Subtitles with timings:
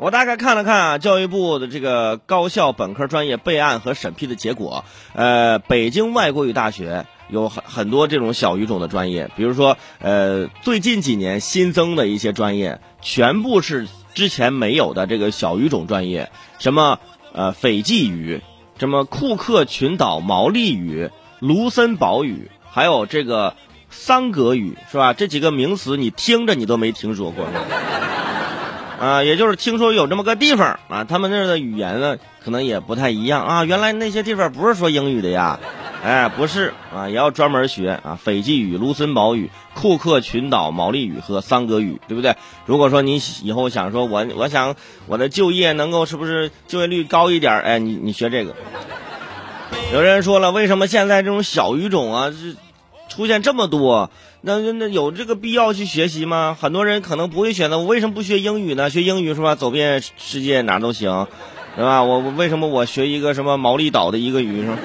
[0.00, 16.98] 我大概看了看啊，教育部的这个高校本科专业备案和审批的结果，呃，北京外国语大学有很很多这种小语种的专业，比如说，呃，最近几年新增的一些专业，全部是之前没有的这个小语种专业，什么
[17.34, 18.40] 呃斐济语，
[18.78, 21.10] 什么库克群岛毛利语、
[21.40, 23.54] 卢森堡语，还有这个
[23.90, 25.12] 桑格语，是吧？
[25.12, 27.44] 这几个名词你听着你都没听说过。
[29.00, 33.64] 啊，也就是听说有这么个地方啊，他们那儿的语言呢，可能也不太一样啊。
[33.64, 35.58] 原来那些地方不是说英语的呀，
[36.04, 38.18] 哎，不是啊，也要专门学啊。
[38.22, 42.36] 斐济语、卢森堡语、库克群岛毛利语和桑格语，对不对？
[42.66, 44.76] 如果说你以后想说我，我想
[45.06, 47.58] 我的就业能够是不是就业率高一点？
[47.62, 48.54] 哎，你你学这个。
[49.94, 52.54] 有人说了，为什么现在这种小语种啊，是
[53.20, 54.10] 出现这么多？
[54.40, 56.56] 那那有这个必要去学习吗？
[56.58, 57.78] 很多人可能不会选择。
[57.78, 58.88] 我为什么不学英语呢？
[58.88, 59.54] 学英语是吧？
[59.54, 61.26] 走遍世界哪都行，
[61.76, 62.02] 是吧？
[62.02, 64.78] 我我为什么我学一个什么毛利岛的一个语是吧？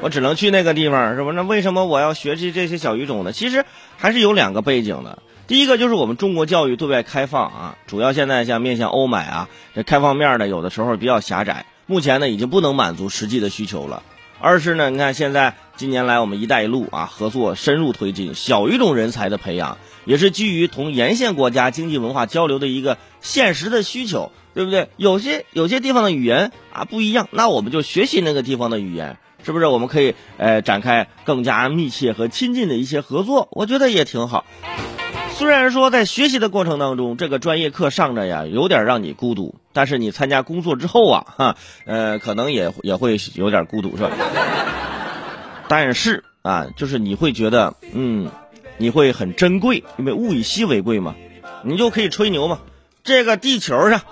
[0.00, 1.30] 我只能去那个地方是吧？
[1.32, 3.30] 那为什么我要学习这些小语种呢？
[3.30, 3.64] 其实
[3.96, 5.22] 还是有两个背景的。
[5.46, 14.02] 第一个就是我们中国教育对外开放啊，主要现在像面向欧美啊，这开放面呢有的时候比较狭窄，目前呢已经不能满足实际的需求了。
[14.40, 24.88] 二是呢，你看现在近年来我们“一带一路”啊合作深入推进小语种人才的培养，也是基于同沿线国家经济文化交流的一个现实的需求，对不对？
[24.96, 29.66] 有些有些地方的语言啊不一样，那我们就学习那个地方的语言，是不是？
[29.66, 34.44] 我们可以呃展开更加密切和亲近的一些合作，我觉得也挺好。
[35.34, 44.10] 虽然说在学习的过程当中，这个专业课上着呀，有点让你孤独，但是你参加工作之后啊，哈，呃，可能也也会有点孤独，是吧？
[45.66, 48.30] 但是啊，就是你会觉得，嗯，
[48.78, 51.16] 你会很珍贵，因为物以稀为贵嘛，
[51.64, 52.60] 你就可以吹牛嘛。
[53.02, 54.02] 这个地球上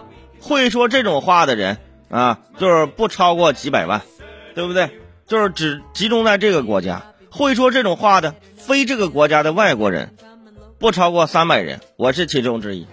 [0.41, 1.79] 会说这种话的人
[2.11, 4.03] 啊，就是不超过几百万，
[4.57, 4.91] 对不对？
[5.29, 10.17] 就是只集中在这个国家会说这种话的非这个国家的外国人。
[10.83, 12.89] 不超过三百人，我是其中之一。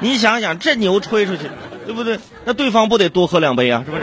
[0.00, 1.44] 你想想，这牛吹出去，
[1.86, 2.18] 对不对？
[2.44, 4.02] 那对方不得多喝两杯啊，是不是？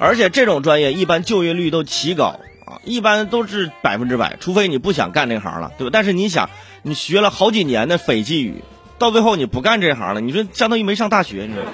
[0.00, 5.90] 而且这种专业一般就业率都奇高啊，一般都是百分之百，除非你不想干这行了，对吧？
[5.92, 6.50] 但是你想，
[6.82, 8.64] 你学了好几年的斐济语，
[8.98, 11.70] 到最后你不干这行了，你说相当于没上大学，你知道吗？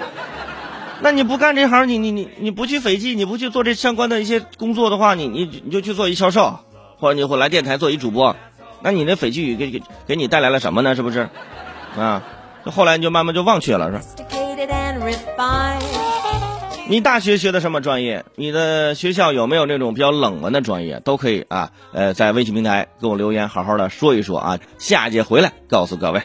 [1.03, 6.61] 那你不干这行，你你你你不去斐济，你不去做这相关的一些工作的话，你你你就去做一销售，
[6.99, 8.37] 或者你会来电台做一主播，
[8.83, 10.95] 那你那斐济语给给给你带来了什么呢？
[10.95, 11.29] 是不是？
[11.99, 12.23] 啊，
[12.65, 13.99] 后来你就慢慢就忘却了，是
[15.37, 15.79] 吧？
[16.89, 18.25] 你大学学的什么专业？
[18.37, 21.01] 你的学校有没有那种比较冷门的专业？
[21.01, 24.59] 都可以啊，呃，在微信平台给我留言，好好的说一说啊。
[24.79, 26.23] 下节回来告诉各位。